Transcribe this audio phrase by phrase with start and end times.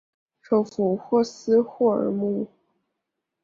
[0.41, 2.47] 首府霍斯霍尔姆。